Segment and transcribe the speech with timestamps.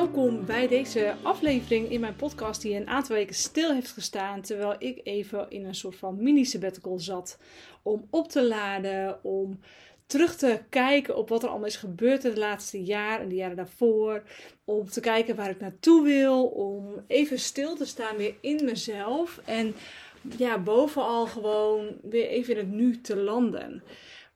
[0.00, 4.74] welkom bij deze aflevering in mijn podcast die een aantal weken stil heeft gestaan terwijl
[4.78, 7.38] ik even in een soort van mini sabbatical zat
[7.82, 9.60] om op te laden, om
[10.06, 13.34] terug te kijken op wat er allemaal is gebeurd in de laatste jaar en de
[13.34, 14.22] jaren daarvoor,
[14.64, 19.40] om te kijken waar ik naartoe wil, om even stil te staan weer in mezelf
[19.44, 19.74] en
[20.36, 23.82] ja, bovenal gewoon weer even in het nu te landen.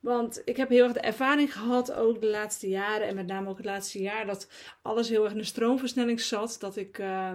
[0.05, 3.49] Want ik heb heel erg de ervaring gehad, ook de laatste jaren en met name
[3.49, 4.51] ook het laatste jaar, dat
[4.83, 6.57] alles heel erg in de stroomversnelling zat.
[6.61, 7.33] Dat ik uh,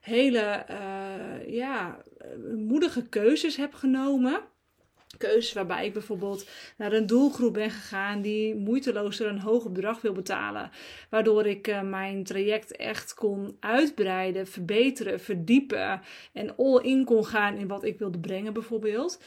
[0.00, 2.02] hele uh, ja,
[2.56, 4.40] moedige keuzes heb genomen.
[5.18, 10.12] Keuzes waarbij ik bijvoorbeeld naar een doelgroep ben gegaan die moeiteloos een hoger bedrag wil
[10.12, 10.70] betalen.
[11.10, 16.00] Waardoor ik uh, mijn traject echt kon uitbreiden, verbeteren, verdiepen
[16.32, 19.20] en all in kon gaan in wat ik wilde brengen bijvoorbeeld.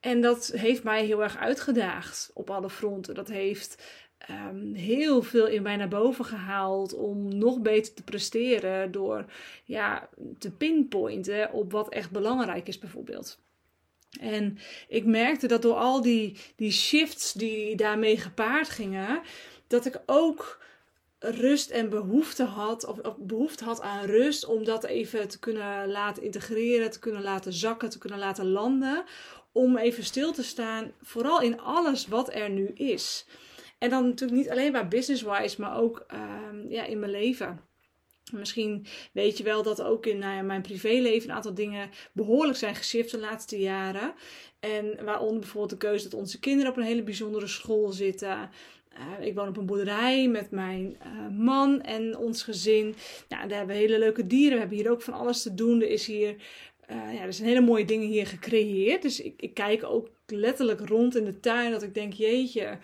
[0.00, 3.14] En dat heeft mij heel erg uitgedaagd op alle fronten.
[3.14, 3.82] Dat heeft
[4.30, 9.24] um, heel veel in mij naar boven gehaald om nog beter te presteren door
[9.64, 13.38] ja, te pinpointen op wat echt belangrijk is bijvoorbeeld.
[14.20, 19.20] En ik merkte dat door al die, die shifts die daarmee gepaard gingen,
[19.66, 20.66] dat ik ook
[21.18, 25.88] rust en behoefte had, of, of, behoefte had aan rust, om dat even te kunnen
[25.90, 29.04] laten integreren, te kunnen laten zakken, te kunnen laten landen
[29.52, 33.26] om even stil te staan, vooral in alles wat er nu is.
[33.78, 37.60] En dan natuurlijk niet alleen maar business-wise, maar ook uh, ja, in mijn leven.
[38.32, 42.58] Misschien weet je wel dat ook in nou ja, mijn privéleven een aantal dingen behoorlijk
[42.58, 44.14] zijn geshift de laatste jaren.
[44.60, 48.50] En waaronder bijvoorbeeld de keuze dat onze kinderen op een hele bijzondere school zitten.
[48.98, 52.94] Uh, ik woon op een boerderij met mijn uh, man en ons gezin.
[53.28, 54.52] Nou, daar hebben we hele leuke dieren.
[54.52, 55.82] We hebben hier ook van alles te doen.
[55.82, 56.34] Er is hier
[56.90, 59.02] uh, ja, er zijn hele mooie dingen hier gecreëerd.
[59.02, 61.70] Dus ik, ik kijk ook letterlijk rond in de tuin.
[61.70, 62.78] Dat ik denk, jeetje,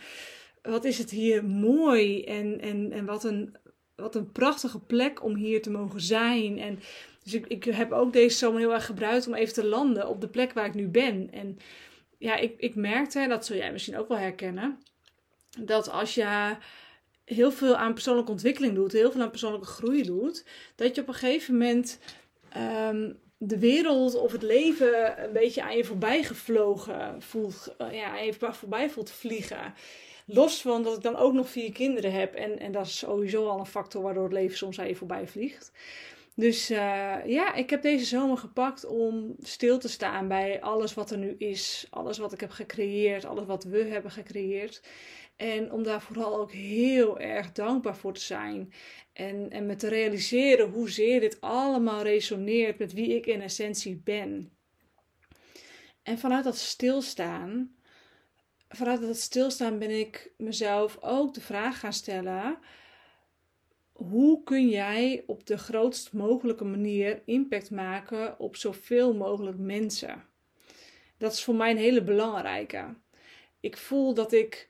[0.62, 2.24] wat is het hier mooi.
[2.24, 3.56] En, en, en wat, een,
[3.96, 6.58] wat een prachtige plek om hier te mogen zijn.
[6.58, 6.78] En
[7.22, 10.20] dus ik, ik heb ook deze zomer heel erg gebruikt om even te landen op
[10.20, 11.32] de plek waar ik nu ben.
[11.32, 11.58] En
[12.18, 14.78] ja, ik, ik merkte, dat zul jij misschien ook wel herkennen,
[15.60, 16.56] dat als je
[17.24, 21.08] heel veel aan persoonlijke ontwikkeling doet, heel veel aan persoonlijke groei doet, dat je op
[21.08, 22.00] een gegeven moment
[22.90, 28.06] um, de wereld of het leven een beetje aan je voorbij gevlogen voelt, eh, ja,
[28.06, 29.74] aan je voorbij voelt vliegen.
[30.26, 32.34] Los van dat ik dan ook nog vier kinderen heb.
[32.34, 35.26] En, en dat is sowieso al een factor waardoor het leven soms aan je voorbij
[35.26, 35.72] vliegt.
[36.36, 36.78] Dus uh,
[37.26, 41.34] ja, ik heb deze zomer gepakt om stil te staan bij alles wat er nu
[41.38, 41.86] is.
[41.90, 44.82] Alles wat ik heb gecreëerd, alles wat we hebben gecreëerd.
[45.36, 48.72] En om daar vooral ook heel erg dankbaar voor te zijn.
[49.12, 54.52] En, en me te realiseren hoezeer dit allemaal resoneert met wie ik in essentie ben.
[56.02, 57.76] En vanuit dat stilstaan,
[58.68, 62.58] vanuit dat stilstaan ben ik mezelf ook de vraag gaan stellen:
[63.92, 70.24] hoe kun jij op de grootst mogelijke manier impact maken op zoveel mogelijk mensen?
[71.18, 72.94] Dat is voor mij een hele belangrijke.
[73.60, 74.68] Ik voel dat ik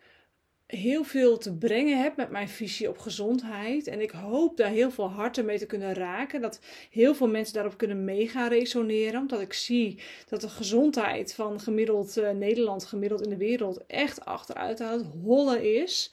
[0.74, 3.86] heel veel te brengen heb met mijn visie op gezondheid.
[3.86, 6.40] En ik hoop daar heel veel harten mee te kunnen raken.
[6.40, 9.20] Dat heel veel mensen daarop kunnen mee gaan resoneren.
[9.20, 9.98] Omdat ik zie
[10.28, 15.06] dat de gezondheid van gemiddeld uh, Nederland, gemiddeld in de wereld, echt achteruit aan het
[15.22, 16.12] hollen is.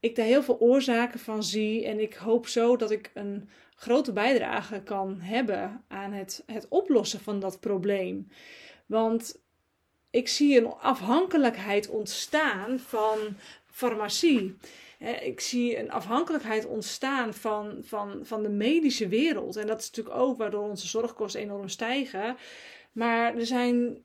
[0.00, 1.84] Ik daar heel veel oorzaken van zie.
[1.84, 7.20] En ik hoop zo dat ik een grote bijdrage kan hebben aan het, het oplossen
[7.20, 8.28] van dat probleem.
[8.86, 9.40] Want
[10.10, 13.18] ik zie een afhankelijkheid ontstaan van
[13.78, 14.56] farmacie.
[15.22, 19.56] Ik zie een afhankelijkheid ontstaan van, van, van de medische wereld.
[19.56, 22.36] En dat is natuurlijk ook waardoor onze zorgkosten enorm stijgen.
[22.92, 24.02] Maar er zijn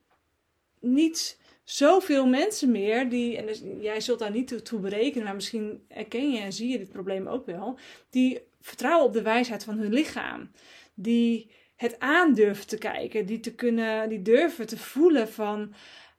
[0.80, 5.84] niet zoveel mensen meer die, en dus, jij zult daar niet toe, berekenen, maar misschien
[5.88, 7.78] erken je en zie je dit probleem ook wel,
[8.10, 10.50] die vertrouwen op de wijsheid van hun lichaam.
[10.94, 15.74] Die het aandurven te kijken, die, te kunnen, die durven te voelen van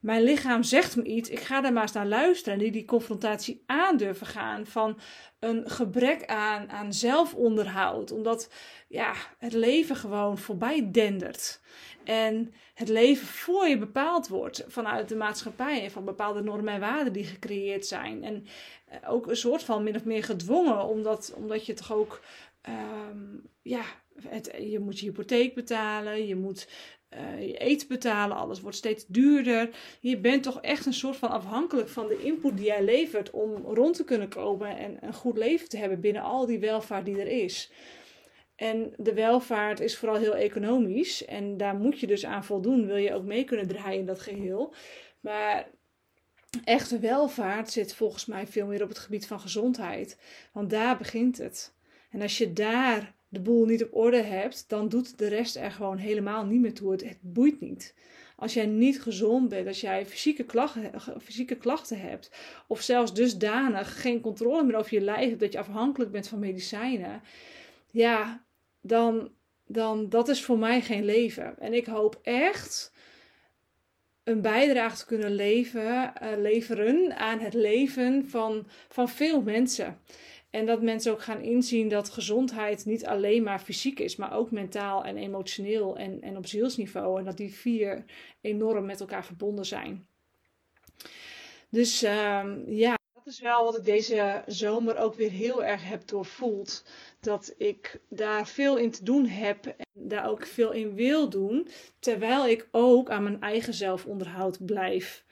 [0.06, 2.54] mijn lichaam zegt me iets, ik ga daar maar eens naar luisteren.
[2.54, 5.00] En die die confrontatie aan durven gaan van
[5.40, 8.12] een gebrek aan, aan zelfonderhoud.
[8.12, 8.54] Omdat
[8.88, 11.62] ja, het leven gewoon voorbij dendert.
[12.04, 16.80] En het leven voor je bepaald wordt vanuit de maatschappij en van bepaalde normen en
[16.80, 18.24] waarden die gecreëerd zijn.
[18.24, 18.46] En
[18.86, 22.22] eh, ook een soort van min of meer gedwongen, omdat, omdat je toch ook,
[22.70, 23.84] um, ja,
[24.60, 26.68] je moet je hypotheek betalen, je moet
[27.10, 29.70] uh, je eten betalen, alles wordt steeds duurder.
[30.00, 33.56] Je bent toch echt een soort van afhankelijk van de input die jij levert om
[33.56, 37.20] rond te kunnen komen en een goed leven te hebben binnen al die welvaart die
[37.20, 37.72] er is.
[38.56, 42.96] En de welvaart is vooral heel economisch en daar moet je dus aan voldoen, wil
[42.96, 44.74] je ook mee kunnen draaien in dat geheel.
[45.20, 45.68] Maar
[46.64, 50.20] echte welvaart zit volgens mij veel meer op het gebied van gezondheid,
[50.54, 51.74] want daar begint het.
[52.10, 55.72] En als je daar de boel niet op orde hebt, dan doet de rest er
[55.72, 56.92] gewoon helemaal niet meer toe.
[56.92, 57.96] Het, het boeit niet.
[58.36, 62.32] Als jij niet gezond bent, als jij fysieke klachten, fysieke klachten hebt,
[62.68, 67.22] of zelfs dusdanig geen controle meer over je lijf dat je afhankelijk bent van medicijnen,
[67.92, 68.46] ja,
[68.82, 69.32] dan,
[69.66, 71.60] dan dat is voor mij geen leven.
[71.60, 72.94] En ik hoop echt
[74.26, 80.00] een bijdrage te kunnen leven, uh, leveren aan het leven van, van veel mensen.
[80.50, 84.52] En dat mensen ook gaan inzien dat gezondheid niet alleen maar fysiek is, maar ook
[84.52, 87.20] mentaal en emotioneel en, en op zielsniveau.
[87.20, 88.06] En dat die vier
[88.42, 90.08] enorm met elkaar verbonden zijn.
[91.70, 96.86] Dus uh, ja, is wel wat ik deze zomer ook weer heel erg heb doorvoeld.
[97.20, 101.68] Dat ik daar veel in te doen heb en daar ook veel in wil doen.
[102.00, 105.26] Terwijl ik ook aan mijn eigen zelfonderhoud blijf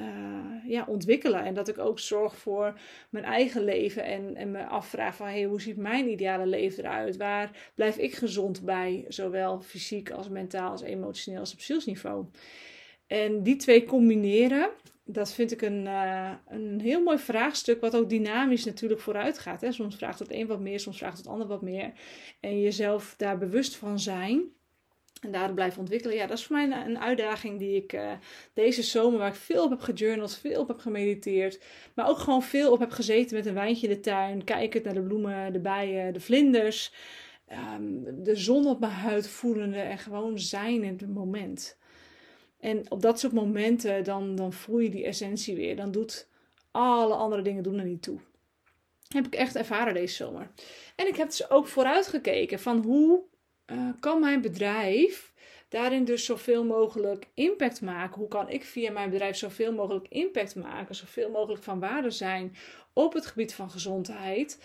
[0.00, 1.44] uh, ja, ontwikkelen.
[1.44, 2.78] En dat ik ook zorg voor
[3.10, 7.16] mijn eigen leven en, en me afvraag van hey, hoe ziet mijn ideale leven eruit?
[7.16, 12.26] Waar blijf ik gezond bij, zowel fysiek als mentaal als emotioneel als op zielsniveau?
[13.06, 14.70] En die twee combineren,
[15.12, 19.60] dat vind ik een, uh, een heel mooi vraagstuk, wat ook dynamisch natuurlijk vooruit gaat.
[19.60, 19.72] Hè?
[19.72, 21.92] Soms vraagt het een wat meer, soms vraagt het ander wat meer.
[22.40, 24.42] En jezelf daar bewust van zijn
[25.20, 26.16] en daardoor blijven ontwikkelen.
[26.16, 28.12] Ja, dat is voor mij een, uitdaging die ik uh,
[28.54, 31.62] deze zomer, waar ik veel op heb gejournald, veel op heb gemediteerd.
[31.94, 34.44] Maar ook gewoon veel op heb gezeten met een wijntje in de tuin.
[34.44, 36.94] Kijkend naar de bloemen, de bijen, de vlinders.
[37.76, 41.78] Um, de zon op mijn huid voelende en gewoon zijn in het moment.
[42.60, 45.76] En op dat soort momenten, dan, dan voel je die essentie weer.
[45.76, 46.28] Dan doet
[46.70, 48.18] alle andere dingen doen er niet toe.
[49.08, 50.50] Heb ik echt ervaren deze zomer.
[50.96, 53.22] En ik heb dus ook vooruitgekeken van hoe
[53.66, 55.32] uh, kan mijn bedrijf
[55.68, 58.18] daarin dus zoveel mogelijk impact maken?
[58.18, 62.56] Hoe kan ik via mijn bedrijf zoveel mogelijk impact maken, zoveel mogelijk van waarde zijn
[62.92, 64.58] op het gebied van gezondheid?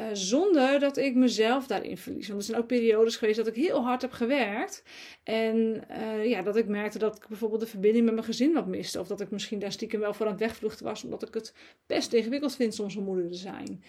[0.00, 2.28] Uh, zonder dat ik mezelf daarin verlies.
[2.28, 4.82] Want er zijn ook periodes geweest dat ik heel hard heb gewerkt.
[5.22, 8.66] En uh, ja, dat ik merkte dat ik bijvoorbeeld de verbinding met mijn gezin wat
[8.66, 9.00] miste.
[9.00, 11.04] Of dat ik misschien daar stiekem wel voor aan het wegvluchten was.
[11.04, 11.54] Omdat ik het
[11.86, 13.84] best ingewikkeld vind soms om moeder te zijn.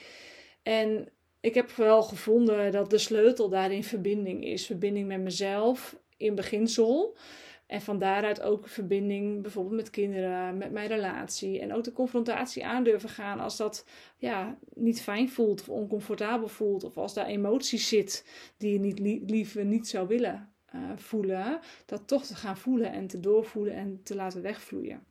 [0.64, 1.10] En
[1.40, 4.66] ik heb wel gevonden dat de sleutel daarin verbinding is.
[4.66, 7.18] Verbinding met mezelf in beginsel.
[7.66, 11.60] En van daaruit ook verbinding bijvoorbeeld met kinderen, met mijn relatie.
[11.60, 13.86] En ook de confrontatie aan durven gaan als dat
[14.18, 16.84] ja, niet fijn voelt of oncomfortabel voelt.
[16.84, 18.26] Of als daar emoties zit
[18.58, 21.60] die je niet liever niet zou willen uh, voelen.
[21.86, 25.04] Dat toch te gaan voelen en te doorvoelen en te laten wegvloeien.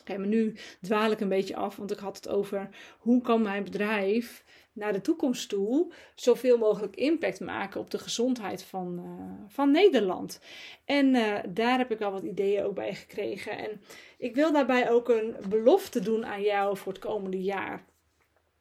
[0.00, 2.68] Oké, maar nu dwaal ik een beetje af, want ik had het over
[2.98, 4.44] hoe kan mijn bedrijf
[4.78, 10.40] naar de toekomst toe zoveel mogelijk impact maken op de gezondheid van, uh, van Nederland.
[10.84, 13.58] En uh, daar heb ik al wat ideeën ook bij gekregen.
[13.58, 13.80] En
[14.18, 17.84] ik wil daarbij ook een belofte doen aan jou voor het komende jaar.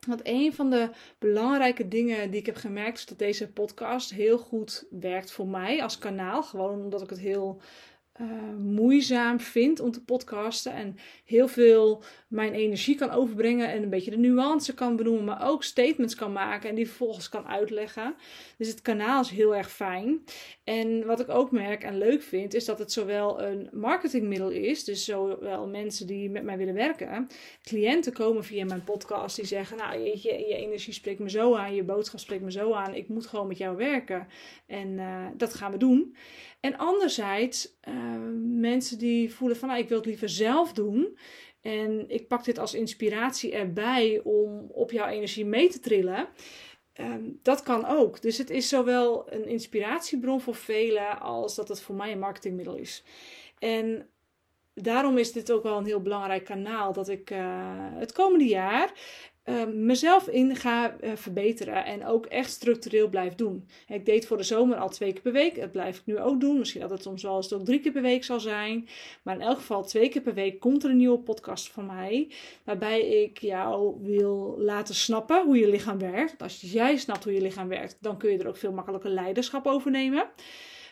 [0.08, 4.38] Want een van de belangrijke dingen die ik heb gemerkt is dat deze podcast heel
[4.38, 6.44] goed werkt voor mij als kanaal.
[6.44, 7.62] Gewoon omdat ik het heel
[8.22, 8.28] uh,
[8.58, 10.74] moeizaam vind om te podcasten.
[10.74, 13.72] En heel veel mijn energie kan overbrengen.
[13.72, 15.24] En een beetje de nuance kan benoemen.
[15.24, 16.70] Maar ook statements kan maken.
[16.70, 18.16] En die vervolgens kan uitleggen.
[18.58, 20.24] Dus het kanaal is heel erg fijn.
[20.64, 22.54] En wat ik ook merk en leuk vind.
[22.54, 24.84] Is dat het zowel een marketingmiddel is.
[24.84, 27.28] Dus zowel mensen die met mij willen werken.
[27.62, 29.36] Cliënten komen via mijn podcast.
[29.36, 29.78] Die zeggen.
[29.78, 31.76] Nou jeetje, je energie spreekt me zo aan.
[31.76, 32.96] Je boodschap spreekt me zo aan.
[32.96, 34.28] Ik moet gewoon met jou werken.
[34.68, 36.16] En uh, dat gaan we doen.
[36.60, 37.96] En anderzijds uh,
[38.60, 41.18] mensen die voelen van nou, ik wil het liever zelf doen.
[41.62, 46.28] En ik pak dit als inspiratie erbij om op jouw energie mee te trillen.
[47.00, 48.22] Um, dat kan ook.
[48.22, 52.76] Dus het is zowel een inspiratiebron voor velen als dat het voor mij een marketingmiddel
[52.76, 53.04] is.
[53.60, 54.10] En
[54.74, 57.40] daarom is dit ook wel een heel belangrijk kanaal dat ik uh,
[57.94, 58.94] het komende jaar
[59.50, 63.68] uh, mezelf in ga uh, verbeteren en ook echt structureel blijf doen.
[63.88, 65.60] Ik deed voor de zomer al twee keer per week.
[65.60, 66.58] Dat blijf ik nu ook doen.
[66.58, 68.88] Misschien dat het soms wel eens ook drie keer per week zal zijn.
[69.24, 72.32] Maar in elk geval twee keer per week komt er een nieuwe podcast van mij.
[72.64, 76.42] Waarbij ik jou wil laten snappen hoe je lichaam werkt.
[76.42, 79.68] Als jij snapt hoe je lichaam werkt, dan kun je er ook veel makkelijker leiderschap
[79.68, 80.30] over nemen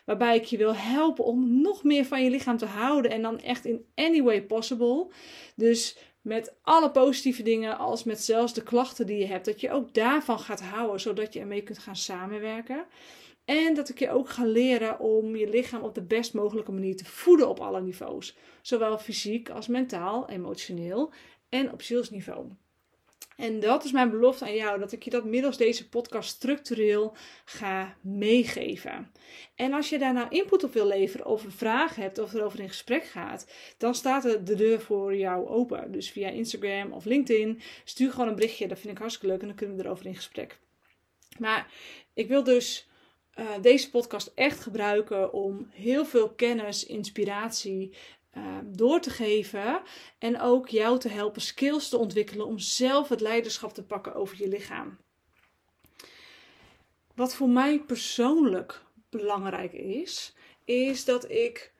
[0.05, 3.39] waarbij ik je wil helpen om nog meer van je lichaam te houden en dan
[3.39, 5.07] echt in any way possible.
[5.55, 9.72] Dus met alle positieve dingen, als met zelfs de klachten die je hebt, dat je
[9.72, 12.86] ook daarvan gaat houden, zodat je ermee kunt gaan samenwerken.
[13.46, 16.96] En dat ik je ook ga leren om je lichaam op de best mogelijke manier
[16.96, 18.38] te voeden op alle niveaus.
[18.62, 21.13] Zowel fysiek als mentaal, emotioneel
[21.50, 22.48] en op zielsniveau.
[23.36, 27.15] En dat is mijn belofte aan jou, dat ik je dat middels deze podcast structureel
[27.46, 29.12] ga meegeven.
[29.56, 32.60] En als je daar nou input op wil leveren of een vraag hebt of erover
[32.60, 35.92] in gesprek gaat, dan staat de deur voor jou open.
[35.92, 39.48] Dus via Instagram of LinkedIn, stuur gewoon een berichtje, dat vind ik hartstikke leuk en
[39.48, 40.60] dan kunnen we erover in gesprek.
[41.39, 41.72] Maar
[42.13, 42.89] ik wil dus
[43.39, 47.94] uh, deze podcast echt gebruiken om heel veel kennis, inspiratie
[48.38, 49.82] uh, door te geven.
[50.20, 54.38] En ook jou te helpen skills te ontwikkelen om zelf het leiderschap te pakken over
[54.42, 54.98] je lichaam.
[57.15, 61.74] Wat voor mij persoonlijk belangrijk is, is dat ik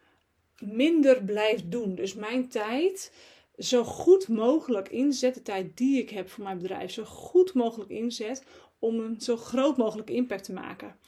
[0.60, 1.96] minder blijf doen.
[1.96, 3.14] Dus mijn tijd
[3.58, 7.90] zo goed mogelijk inzet, de tijd die ik heb voor mijn bedrijf, zo goed mogelijk
[7.90, 8.44] inzet
[8.80, 11.00] om een zo groot mogelijk impact te maken.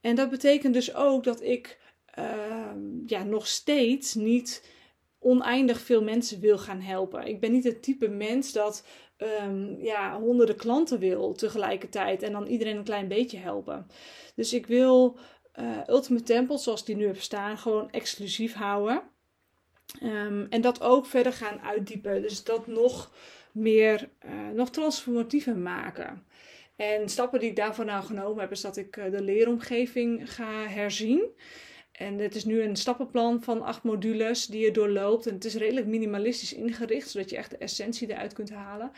[0.00, 1.80] En dat betekent dus ook dat ik
[2.18, 2.72] uh,
[3.06, 4.68] ja, nog steeds niet
[5.22, 7.26] oneindig veel mensen wil gaan helpen.
[7.26, 8.86] Ik ben niet het type mens dat
[9.18, 13.86] um, ja, honderden klanten wil tegelijkertijd en dan iedereen een klein beetje helpen.
[14.34, 15.18] Dus ik wil
[15.60, 19.02] uh, Ultimate Temple, zoals die nu heb staan, gewoon exclusief houden.
[20.02, 22.22] Um, en dat ook verder gaan uitdiepen.
[22.22, 23.12] Dus dat nog
[23.52, 26.26] meer, uh, nog transformatiever maken.
[26.76, 30.66] En stappen die ik daarvoor nou genomen heb, is dat ik uh, de leeromgeving ga
[30.66, 31.30] herzien.
[32.02, 35.26] En het is nu een stappenplan van acht modules die je doorloopt.
[35.26, 38.90] En het is redelijk minimalistisch ingericht, zodat je echt de essentie eruit kunt halen.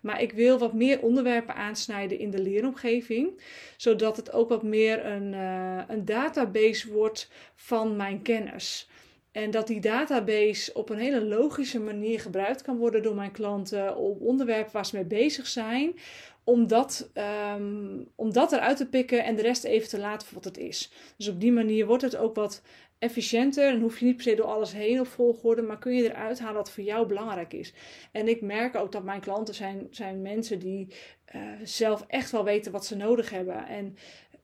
[0.00, 3.40] Maar ik wil wat meer onderwerpen aansnijden in de leeromgeving,
[3.76, 8.88] zodat het ook wat meer een, uh, een database wordt van mijn kennis.
[9.32, 13.96] En dat die database op een hele logische manier gebruikt kan worden door mijn klanten
[13.96, 15.94] op onderwerpen waar ze mee bezig zijn.
[16.44, 17.10] Om dat,
[17.54, 20.58] um, om dat eruit te pikken en de rest even te laten voor wat het
[20.58, 20.92] is.
[21.16, 22.62] Dus op die manier wordt het ook wat
[22.98, 23.68] efficiënter.
[23.68, 26.40] En hoef je niet per se door alles heen op volgorde, maar kun je eruit
[26.40, 27.74] halen wat voor jou belangrijk is.
[28.12, 30.94] En ik merk ook dat mijn klanten zijn, zijn mensen die
[31.34, 33.66] uh, zelf echt wel weten wat ze nodig hebben.
[33.66, 33.96] En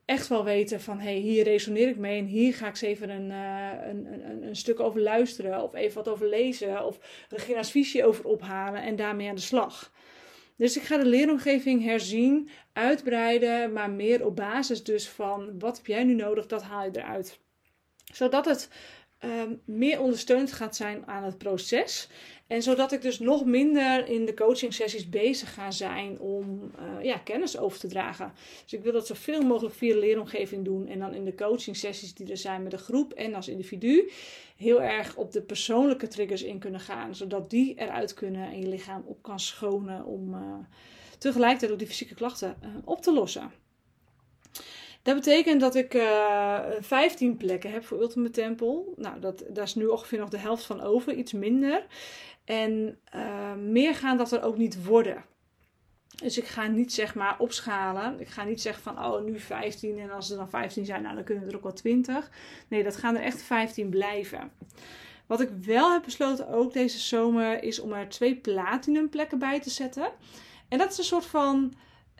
[0.09, 3.09] echt wel weten van hey, hier resoneer ik mee en hier ga ik eens even
[3.09, 7.71] een, uh, een, een, een, stuk over luisteren of even wat over lezen of Regina's
[7.71, 9.91] visie over ophalen en daarmee aan de slag.
[10.59, 15.85] Dus ik ga de leeromgeving herzien, uitbreiden, maar meer op basis dus van wat heb
[15.85, 17.39] jij nu nodig, dat haal je eruit.
[18.13, 18.69] Zodat het
[19.25, 22.09] um, meer ondersteund gaat zijn aan het proces.
[22.47, 27.03] En zodat ik dus nog minder in de coaching sessies bezig ga zijn om uh,
[27.03, 28.33] ja, kennis over te dragen.
[28.63, 30.87] Dus ik wil dat zoveel mogelijk via de leeromgeving doen.
[30.87, 34.11] En dan in de coaching sessies die er zijn met de groep en als individu.
[34.57, 37.15] Heel erg op de persoonlijke triggers in kunnen gaan.
[37.15, 40.39] Zodat die eruit kunnen en je lichaam op kan schonen om uh,
[41.17, 43.51] tegelijkertijd ook die fysieke klachten uh, op te lossen.
[45.01, 48.83] Dat betekent dat ik uh, eh, 15 plekken heb voor Ultimate Temple.
[48.95, 51.85] Nou, dat, daar is nu ongeveer nog de helft van over, iets minder.
[52.45, 55.25] En uh, meer gaan dat er ook niet worden.
[56.15, 58.19] Dus ik ga niet zeg maar opschalen.
[58.19, 61.15] Ik ga niet zeggen van oh nu 15 en als er dan 15 zijn, nou
[61.15, 62.31] dan kunnen er ook wel 20.
[62.67, 64.51] Nee, dat gaan er echt 15 blijven.
[65.27, 69.59] Wat ik wel heb besloten ook deze zomer is om er twee platinum plekken bij
[69.59, 70.11] te zetten.
[70.67, 71.73] En dat is een soort van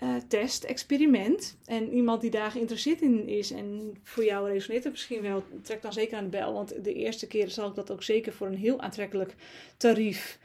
[0.04, 1.58] uh, test, experiment.
[1.66, 5.82] En iemand die daar geïnteresseerd in is en voor jou resoneert het misschien wel, trek
[5.82, 6.54] dan zeker aan de bel.
[6.54, 9.36] Want de eerste keer zal ik dat ook zeker voor een heel aantrekkelijk
[9.78, 10.40] tarief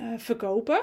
[0.00, 0.80] uh, verkopen.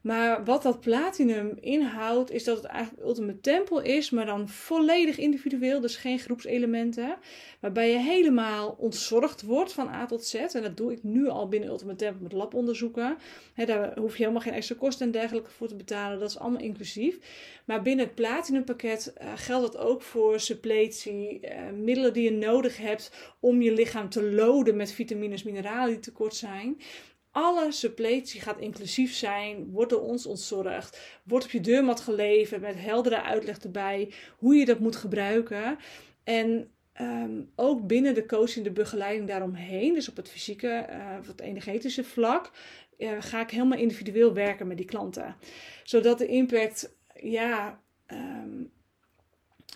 [0.00, 5.18] Maar wat dat platinum inhoudt, is dat het eigenlijk Ultimate Temple is, maar dan volledig
[5.18, 7.16] individueel, dus geen groepselementen.
[7.60, 10.34] Waarbij je helemaal ontzorgd wordt van A tot Z.
[10.34, 13.16] En dat doe ik nu al binnen Ultimate Temple met labonderzoeken.
[13.54, 16.18] He, daar hoef je helemaal geen extra kosten en dergelijke voor te betalen.
[16.18, 17.18] Dat is allemaal inclusief.
[17.64, 21.50] Maar binnen het platinum pakket uh, geldt dat ook voor suppletie, uh,
[21.82, 26.34] middelen die je nodig hebt om je lichaam te loden met vitamines, mineralen die tekort
[26.34, 26.80] zijn.
[27.30, 32.74] Alle suppletie gaat inclusief zijn, wordt door ons ontzorgd, wordt op je deurmat geleverd met
[32.78, 35.78] heldere uitleg erbij hoe je dat moet gebruiken.
[36.24, 36.70] En
[37.00, 41.40] um, ook binnen de coaching, de begeleiding daaromheen, dus op het fysieke, uh, of het
[41.40, 42.50] energetische vlak,
[42.98, 45.36] uh, ga ik helemaal individueel werken met die klanten.
[45.84, 48.70] Zodat de impact, ja, um,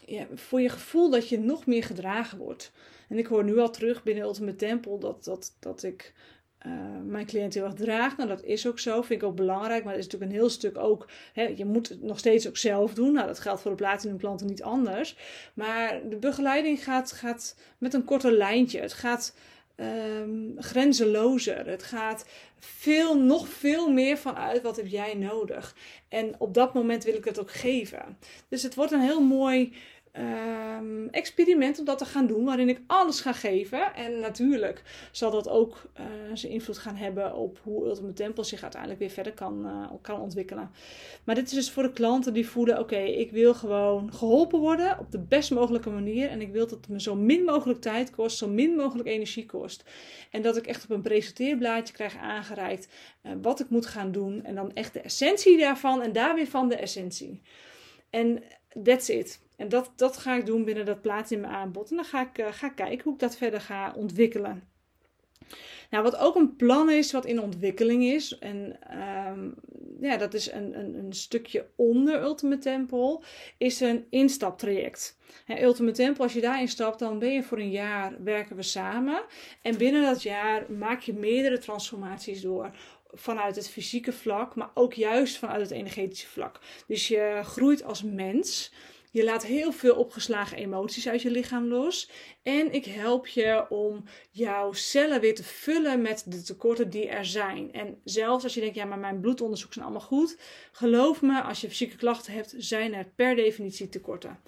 [0.06, 2.72] ja, voor je gevoel dat je nog meer gedragen wordt.
[3.08, 6.14] En ik hoor nu al terug binnen Ultimate Temple dat, dat, dat ik
[6.66, 6.72] uh,
[7.06, 8.16] mijn cliënt heel erg draagt.
[8.16, 9.02] Nou, dat is ook zo.
[9.02, 9.84] Vind ik ook belangrijk.
[9.84, 11.08] Maar dat is natuurlijk een heel stuk ook.
[11.32, 13.12] Hè, je moet het nog steeds ook zelf doen.
[13.12, 15.16] Nou, dat geldt voor de platinum klanten niet anders.
[15.54, 18.80] Maar de begeleiding gaat, gaat met een korter lijntje.
[18.80, 19.34] Het gaat
[19.76, 21.66] um, grenzelozer.
[21.66, 22.24] Het gaat
[22.58, 25.76] veel, nog veel meer vanuit wat heb jij nodig.
[26.08, 28.18] En op dat moment wil ik het ook geven.
[28.48, 29.72] Dus het wordt een heel mooi
[30.18, 33.94] um, experiment om dat te gaan doen, waarin ik alles ga geven.
[33.94, 36.04] En natuurlijk zal dat ook uh,
[36.34, 40.20] zijn invloed gaan hebben op hoe Ultimate Temple zich uiteindelijk weer verder kan, uh, kan
[40.20, 40.70] ontwikkelen.
[41.24, 44.98] Maar dit is dus voor de klanten die voelen: oké, ik wil gewoon geholpen worden
[44.98, 46.28] op de best mogelijke manier.
[46.28, 49.46] En ik wil dat het me zo min mogelijk tijd kost, zo min mogelijk energie
[49.46, 49.84] kost.
[50.30, 52.88] En dat ik echt op een presenteerblaadje krijg aangereikt
[53.22, 54.44] uh, wat ik moet gaan doen.
[54.44, 57.42] En dan echt de essentie daarvan en daar weer van de essentie.
[58.10, 58.42] En
[58.82, 59.43] that's it.
[59.56, 61.90] En dat, dat ga ik doen binnen dat plaats in mijn aanbod.
[61.90, 64.68] En dan ga ik, uh, ga kijken hoe ik dat verder ga ontwikkelen.
[65.90, 69.50] Nou, wat ook een plan is, wat in ontwikkeling is, en ehm,
[70.00, 73.20] ja, dat is een, een, een, stukje onder Ultimate Temple,
[73.58, 75.18] is een instaptraject.
[75.44, 78.62] Hè, Ultimate Temple, als je daarin stapt, dan ben je voor een jaar, werken we
[78.62, 79.24] samen.
[79.62, 82.70] En binnen dat jaar maak je meerdere transformaties door
[83.12, 86.60] vanuit het fysieke vlak, maar ook juist vanuit het energetische vlak.
[86.86, 88.72] Dus je groeit als mens.
[89.14, 92.10] Je laat heel veel opgeslagen emoties uit je lichaam los.
[92.42, 97.24] En ik help je om jouw cellen weer te vullen met de tekorten die er
[97.24, 97.72] zijn.
[97.72, 100.38] En zelfs als je denkt, ja, maar mijn bloedonderzoek zijn allemaal goed.
[100.72, 104.40] Geloof me, als je fysieke klachten hebt, zijn er per definitie tekorten.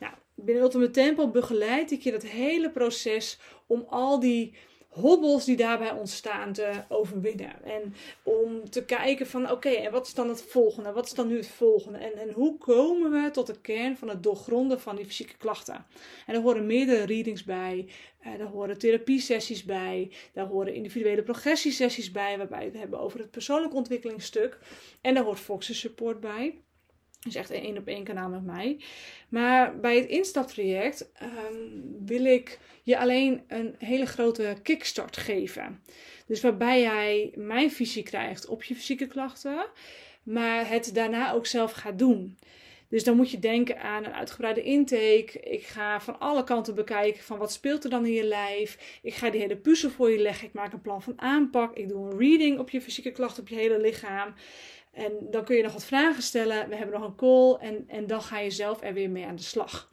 [0.00, 4.54] Nou, binnen Ultimate Tempo begeleid ik je dat hele proces om al die
[4.92, 7.64] hobbels die daarbij ontstaan te overwinnen.
[7.64, 10.92] En om te kijken van oké, en wat is dan het volgende?
[10.92, 11.98] Wat is dan nu het volgende?
[11.98, 15.86] En, en hoe komen we tot de kern van het doorgronden van die fysieke klachten?
[16.26, 17.88] En daar horen meerdere readings bij,
[18.26, 23.18] uh, daar horen therapiesessies bij, daar horen individuele progressiesessies bij, waarbij we het hebben over
[23.18, 24.58] het persoonlijk ontwikkelingsstuk.
[25.00, 26.62] En daar hoort Fox's support bij.
[27.24, 28.80] Dus echt een één op één kanaal met mij.
[29.28, 35.82] Maar bij het instaptraject um, wil ik je alleen een hele grote kickstart geven.
[36.26, 39.66] Dus waarbij jij mijn visie krijgt op je fysieke klachten,
[40.22, 42.38] maar het daarna ook zelf gaat doen.
[42.92, 45.40] Dus dan moet je denken aan een uitgebreide intake.
[45.40, 48.98] Ik ga van alle kanten bekijken van wat speelt er dan in je lijf.
[49.02, 50.46] Ik ga die hele puzzel voor je leggen.
[50.46, 51.76] Ik maak een plan van aanpak.
[51.76, 54.34] Ik doe een reading op je fysieke klachten, op je hele lichaam.
[54.92, 56.68] En dan kun je nog wat vragen stellen.
[56.68, 57.68] We hebben nog een call.
[57.68, 59.88] En, en dan ga je zelf er weer mee aan de slag.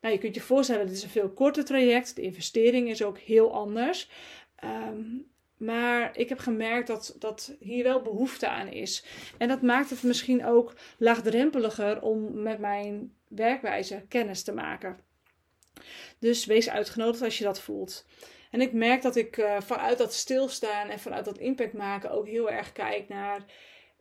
[0.00, 2.16] Nou, je kunt je voorstellen, dit is een veel korter traject.
[2.16, 4.10] De investering is ook heel anders.
[4.56, 5.04] Ehm,
[5.58, 9.04] maar ik heb gemerkt dat, dat hier wel behoefte aan is.
[9.38, 15.00] En dat maakt het misschien ook laagdrempeliger om met mijn werkwijze kennis te maken.
[16.18, 18.06] Dus wees uitgenodigd als je dat voelt.
[18.50, 22.26] En ik merk dat ik uh, vanuit dat stilstaan en vanuit dat impact maken ook
[22.26, 23.44] heel erg kijk naar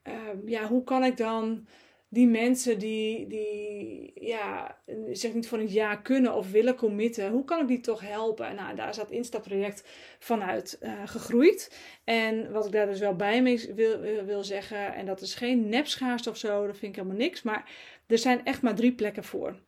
[0.08, 1.68] Ehm, ja, hoe kan ik dan
[2.10, 4.78] die mensen die, die ja,
[5.12, 8.56] zeg niet van het ja kunnen of willen committen, hoe kan ik die toch helpen?
[8.56, 9.84] Nou, daar is dat instapproject
[10.20, 11.72] vanuit uh, gegroeid.
[12.08, 15.70] En wat ik daar dus wel bij mee wil, wil zeggen, en dat is geen
[15.70, 17.72] nepschaarste of zo, dat vind ik helemaal niks, maar
[18.08, 19.60] er zijn echt maar drie plekken voor.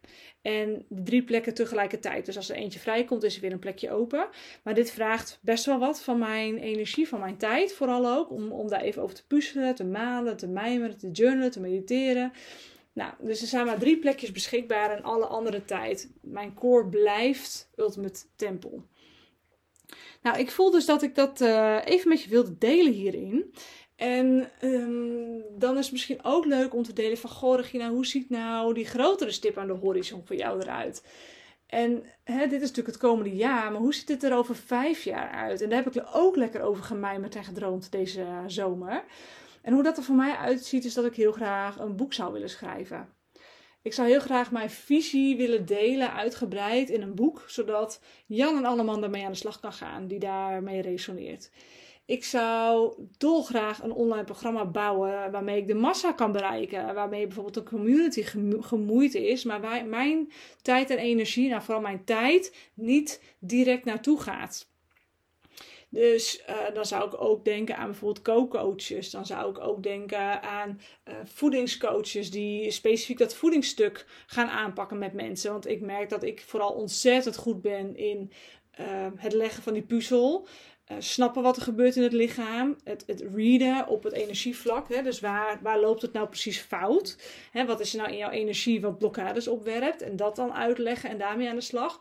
[0.42, 2.26] En drie plekken tegelijkertijd.
[2.26, 4.28] Dus als er eentje vrijkomt, is er weer een plekje open.
[4.64, 8.32] Maar dit vraagt best wel wat van mijn energie, van mijn tijd vooral ook.
[8.32, 12.32] Om, om daar even over te puzzelen, te malen, te mijmeren, te journalen, te mediteren.
[12.94, 16.12] Nou, dus er zijn maar drie plekjes beschikbaar en alle andere tijd.
[16.22, 18.82] Mijn core blijft Ultimate Temple.
[20.22, 23.54] Nou, ik voel dus dat ik dat uh, even met je wilde delen hierin.
[23.96, 27.30] En um, dan is het misschien ook leuk om te delen van...
[27.30, 31.04] Goh, Regina, hoe ziet nou die grotere stip aan de horizon voor jou eruit?
[31.68, 35.04] En hè, dit is natuurlijk het komende jaar, maar hoe ziet het er over vijf
[35.04, 35.62] jaar uit?
[35.62, 39.04] En daar heb ik ook lekker over gemijmerd en gedroomd deze zomer.
[39.62, 42.34] En hoe dat er voor mij uitziet, is dat ik heel graag een boek zou
[42.34, 43.19] willen schrijven.
[43.82, 48.66] Ik zou heel graag mijn visie willen delen, uitgebreid in een boek, zodat Jan en
[48.66, 51.52] Alleman daarmee aan de slag kan gaan, die daarmee resoneert.
[52.06, 56.94] Ik zou dolgraag een online programma bouwen waarmee ik de massa kan bereiken.
[56.94, 58.24] Waarmee bijvoorbeeld een community
[58.60, 64.22] gemoeid is, maar waar mijn tijd en energie, nou vooral mijn tijd, niet direct naartoe
[64.22, 64.69] gaat.
[65.90, 69.10] Dus uh, dan zou ik ook denken aan bijvoorbeeld kookcoaches.
[69.10, 75.14] Dan zou ik ook denken aan uh, voedingscoaches die specifiek dat voedingsstuk gaan aanpakken met
[75.14, 75.52] mensen.
[75.52, 78.32] Want ik merk dat ik vooral ontzettend goed ben in
[78.80, 80.48] uh, het leggen van die puzzel.
[80.98, 82.76] Snappen wat er gebeurt in het lichaam.
[82.84, 84.90] Het, het readen op het energievlak.
[84.90, 85.02] Hè?
[85.02, 87.18] Dus waar, waar loopt het nou precies fout?
[87.52, 90.02] Hè, wat is er nou in jouw energie wat blokkades opwerpt?
[90.02, 92.00] En dat dan uitleggen en daarmee aan de slag.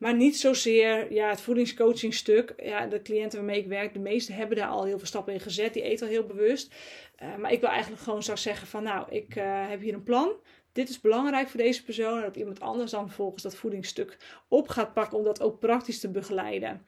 [0.00, 2.54] Maar niet zozeer ja, het voedingscoachingstuk.
[2.62, 5.40] Ja, de cliënten waarmee ik werk, de meeste hebben daar al heel veel stappen in
[5.40, 5.74] gezet.
[5.74, 6.74] Die eten al heel bewust.
[7.22, 10.02] Uh, maar ik wil eigenlijk gewoon zo zeggen van nou, ik uh, heb hier een
[10.02, 10.32] plan.
[10.72, 12.16] Dit is belangrijk voor deze persoon.
[12.16, 14.16] En dat iemand anders dan vervolgens dat voedingsstuk
[14.48, 16.84] op gaat pakken om dat ook praktisch te begeleiden.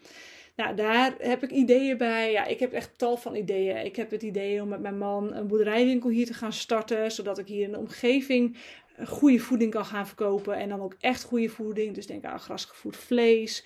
[0.57, 2.33] Nou, daar heb ik ideeën bij.
[2.33, 3.85] Ja, ik heb echt tal van ideeën.
[3.85, 7.13] Ik heb het idee om met mijn man een boerderijwinkel hier te gaan starten.
[7.13, 8.57] Zodat ik hier de omgeving
[9.05, 10.57] goede voeding kan gaan verkopen.
[10.57, 11.95] En dan ook echt goede voeding.
[11.95, 13.65] Dus denk aan grasgevoed vlees,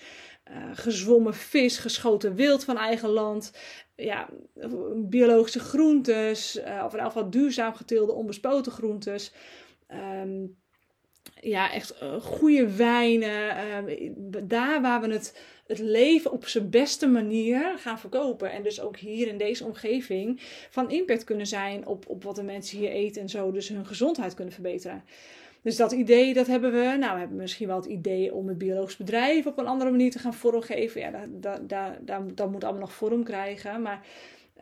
[0.51, 3.51] uh, gezwommen vis, geschoten wild van eigen land.
[3.95, 4.29] Ja,
[4.95, 6.57] biologische groentes.
[6.57, 9.33] Uh, of in ieder geval duurzaam geteelde onbespoten groentes.
[9.91, 10.57] Um,
[11.41, 13.57] ja, echt uh, goede wijnen.
[13.89, 14.11] Uh,
[14.43, 18.51] daar waar we het, het leven op zijn beste manier gaan verkopen.
[18.51, 22.43] En dus ook hier in deze omgeving van impact kunnen zijn op, op wat de
[22.43, 23.51] mensen hier eten en zo.
[23.51, 25.03] Dus hun gezondheid kunnen verbeteren.
[25.61, 26.95] Dus dat idee, dat hebben we.
[26.99, 30.11] Nou, we hebben misschien wel het idee om het biologisch bedrijf op een andere manier
[30.11, 31.01] te gaan vormgeven.
[31.01, 31.69] Ja, dat, dat,
[32.01, 33.81] dat, dat moet allemaal nog vorm krijgen.
[33.81, 34.05] Maar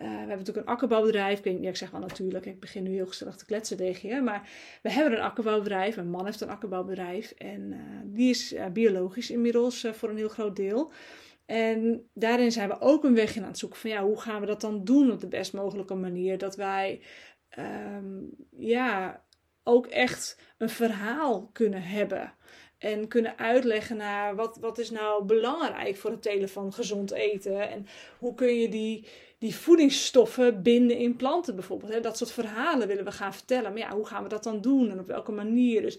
[0.01, 1.45] uh, we hebben natuurlijk een akkerbouwbedrijf.
[1.45, 4.21] Ik, zeg wel natuurlijk, ik begin nu heel gezellig te kletsen tegen je.
[4.21, 4.49] Maar
[4.81, 5.95] we hebben een akkerbouwbedrijf.
[5.95, 7.31] Mijn man heeft een akkerbouwbedrijf.
[7.31, 10.91] En uh, die is uh, biologisch inmiddels voor een heel groot deel.
[11.45, 14.45] En daarin zijn we ook een weg aan het zoeken van ja, hoe gaan we
[14.45, 16.38] dat dan doen op de best mogelijke manier?
[16.38, 17.01] Dat wij
[17.58, 19.23] um, ja,
[19.63, 22.34] ook echt een verhaal kunnen hebben.
[22.77, 27.69] En kunnen uitleggen naar wat, wat is nou belangrijk voor het telen van gezond eten.
[27.69, 27.88] En
[28.19, 29.08] hoe kun je die,
[29.39, 32.04] die voedingsstoffen binden in planten bijvoorbeeld.
[32.04, 33.71] Dat soort verhalen willen we gaan vertellen.
[33.71, 35.82] Maar ja, hoe gaan we dat dan doen en op welke manier?
[35.82, 35.98] Dus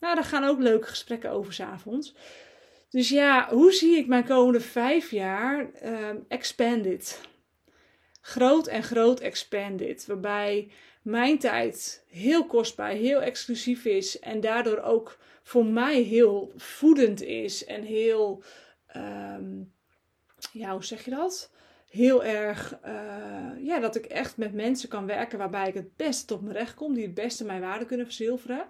[0.00, 2.14] nou, daar gaan ook leuke gesprekken over s'avonds.
[2.90, 7.20] Dus ja, hoe zie ik mijn komende vijf jaar um, expanded?
[8.20, 10.06] Groot en groot expanded.
[10.06, 10.70] Waarbij
[11.02, 14.18] mijn tijd heel kostbaar, heel exclusief is.
[14.18, 17.64] En daardoor ook voor mij heel voedend is.
[17.64, 18.42] En heel,
[18.96, 19.72] um,
[20.52, 21.50] ja, hoe zeg je dat?
[21.88, 26.24] Heel erg, uh, ja, dat ik echt met mensen kan werken waarbij ik het beste
[26.24, 26.94] tot mijn recht kom.
[26.94, 28.64] Die het beste mijn waarde kunnen verzilveren.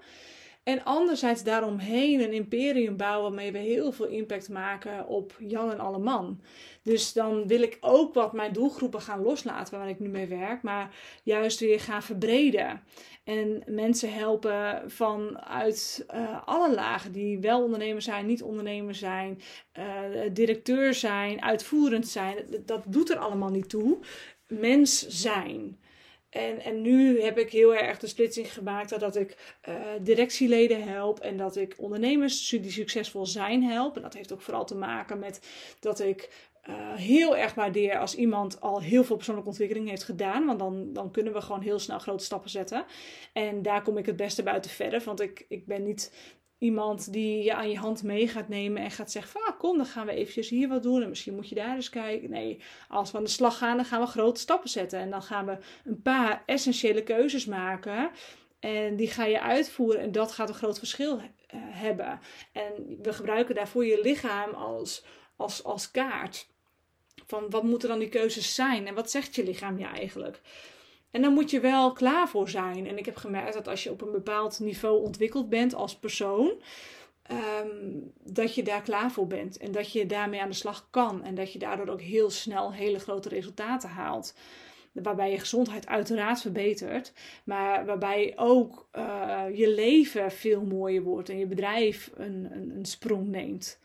[0.69, 5.81] En anderzijds daaromheen een imperium bouwen waarmee we heel veel impact maken op Jan en
[5.81, 6.41] alle man.
[6.83, 10.63] Dus dan wil ik ook wat mijn doelgroepen gaan loslaten waar ik nu mee werk,
[10.63, 12.83] maar juist weer gaan verbreden.
[13.25, 19.41] En mensen helpen vanuit uh, alle lagen die wel ondernemer zijn, niet ondernemer zijn,
[19.79, 19.85] uh,
[20.33, 22.37] directeur zijn, uitvoerend zijn.
[22.67, 23.99] Dat doet er allemaal niet toe.
[24.47, 25.79] Mens zijn.
[26.31, 31.19] En, en nu heb ik heel erg de splitsing gemaakt dat ik uh, directieleden help
[31.19, 33.97] en dat ik ondernemers die succesvol zijn help.
[33.97, 35.41] En dat heeft ook vooral te maken met
[35.81, 40.47] dat ik uh, heel erg waardeer als iemand al heel veel persoonlijke ontwikkeling heeft gedaan.
[40.47, 42.85] Want dan, dan kunnen we gewoon heel snel grote stappen zetten.
[43.33, 45.03] En daar kom ik het beste buiten verder.
[45.05, 46.12] Want ik, ik ben niet
[46.59, 49.77] iemand die je aan je hand mee gaat nemen en gaat zeggen van ah, kom,
[49.77, 52.31] dan gaan we eventjes hier wat doen en misschien moet je daar eens kijken.
[52.31, 55.23] Nee, als we aan de slag gaan, dan gaan we grote stappen zetten en dan
[55.23, 58.11] gaan we een paar essentiële keuzes maken
[58.61, 61.21] en die ga je uitvoeren en dat gaat een groot verschil
[61.57, 62.21] hebben.
[62.53, 65.05] En we gebruiken daarvoor je lichaam als,
[65.37, 66.49] als, als kaart.
[67.27, 70.40] Van wat moeten dan die keuzes zijn en wat zegt je lichaam je eigenlijk?
[71.11, 72.87] En dan moet je wel klaar voor zijn.
[72.87, 76.62] En ik heb gemerkt dat als je op een bepaald niveau ontwikkeld bent als persoon,
[77.31, 79.57] um, dat je daar klaar voor bent.
[79.57, 81.25] En dat je daarmee aan de slag kan.
[81.25, 84.35] En dat je daardoor ook heel snel hele grote resultaten haalt.
[84.92, 87.12] Waarbij je gezondheid uiteraard verbetert.
[87.44, 91.29] Maar waarbij ook uh, je leven veel mooier wordt.
[91.29, 93.81] En je bedrijf een, een, een sprong neemt.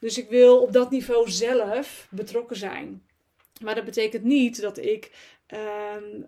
[0.00, 3.02] Dus ik wil op dat niveau zelf betrokken zijn.
[3.62, 5.10] Maar dat betekent niet dat ik
[5.48, 6.26] um,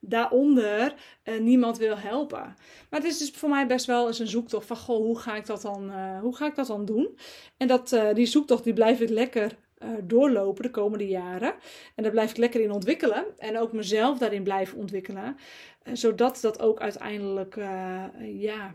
[0.00, 2.56] daaronder uh, niemand wil helpen.
[2.90, 5.36] Maar het is dus voor mij best wel eens een zoektocht van, goh, hoe ga
[5.36, 7.18] ik dat dan, uh, hoe ga ik dat dan doen?
[7.56, 9.56] En dat, uh, die zoektocht die blijf ik lekker
[10.02, 11.54] doorlopen de komende jaren.
[11.94, 13.24] En daar blijf ik lekker in ontwikkelen.
[13.36, 15.36] En ook mezelf daarin blijven ontwikkelen.
[15.92, 17.56] zodat dat ook uiteindelijk,
[18.20, 18.74] ja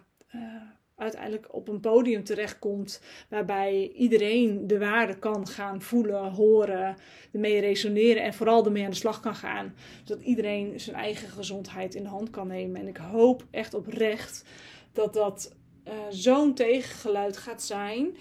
[1.03, 6.95] uiteindelijk op een podium terechtkomt waarbij iedereen de waarde kan gaan voelen, horen,
[7.31, 9.75] ermee resoneren en vooral ermee aan de slag kan gaan.
[10.03, 12.81] Zodat iedereen zijn eigen gezondheid in de hand kan nemen.
[12.81, 14.43] En ik hoop echt oprecht
[14.91, 15.55] dat dat
[15.87, 18.17] uh, zo'n tegengeluid gaat zijn.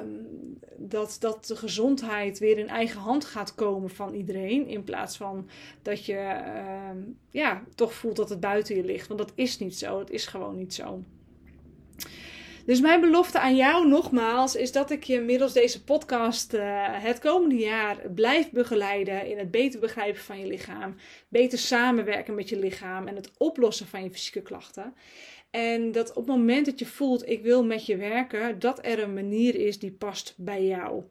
[0.00, 4.66] Um, dat, dat de gezondheid weer in eigen hand gaat komen van iedereen.
[4.66, 5.48] In plaats van
[5.82, 9.06] dat je uh, ja, toch voelt dat het buiten je ligt.
[9.06, 9.98] Want dat is niet zo.
[9.98, 11.02] Het is gewoon niet zo.
[12.66, 17.18] Dus mijn belofte aan jou nogmaals is dat ik je middels deze podcast uh, het
[17.18, 20.94] komende jaar blijf begeleiden in het beter begrijpen van je lichaam,
[21.28, 24.94] beter samenwerken met je lichaam en het oplossen van je fysieke klachten.
[25.50, 29.02] En dat op het moment dat je voelt, ik wil met je werken, dat er
[29.02, 31.02] een manier is die past bij jou.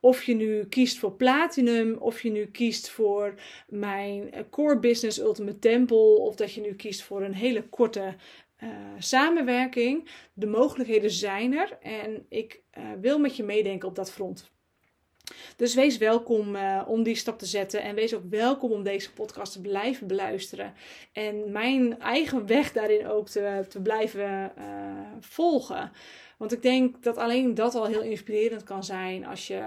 [0.00, 3.34] Of je nu kiest voor Platinum, of je nu kiest voor
[3.68, 8.14] mijn Core Business Ultimate Temple, of dat je nu kiest voor een hele korte
[8.62, 10.08] uh, samenwerking.
[10.32, 14.50] De mogelijkheden zijn er en ik uh, wil met je meedenken op dat front.
[15.56, 19.12] Dus wees welkom uh, om die stap te zetten en wees ook welkom om deze
[19.12, 20.74] podcast te blijven beluisteren.
[21.12, 24.52] En mijn eigen weg daarin ook te, te blijven
[25.20, 25.92] volgen.
[26.38, 29.62] Want ik denk dat alleen dat al heel inspirerend kan zijn als je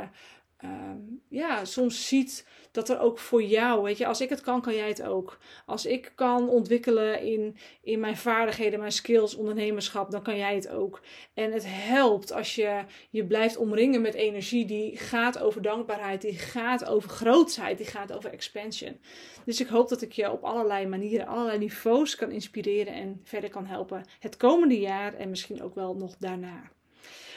[0.61, 4.61] ehm, ja, soms ziet dat er ook voor jou, weet je, als ik het kan,
[4.61, 5.37] kan jij het ook.
[5.65, 10.69] Als ik kan ontwikkelen in, in mijn vaardigheden, mijn skills, ondernemerschap, dan kan jij het
[10.69, 11.01] ook.
[11.33, 16.37] En het helpt als je je blijft omringen met energie die gaat over dankbaarheid, die
[16.37, 18.99] gaat over grootsheid, die gaat over expansion.
[19.45, 23.49] Dus ik hoop dat ik je op allerlei manieren, allerlei niveaus kan inspireren en verder
[23.49, 26.71] kan helpen het komende jaar en misschien ook wel nog daarna.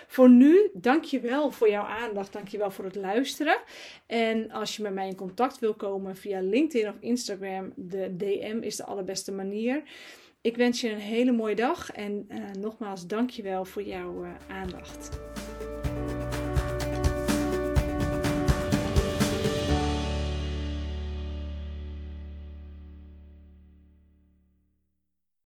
[0.07, 2.33] Voor nu, dank je wel voor jouw aandacht.
[2.33, 3.57] Dank je wel voor het luisteren.
[4.07, 8.59] En als je met mij in contact wil komen via LinkedIn of Instagram, de DM
[8.61, 9.83] is de allerbeste manier.
[10.41, 14.25] Ik wens je een hele mooie dag en uh, nogmaals dank je wel voor jouw
[14.25, 15.09] uh, aandacht.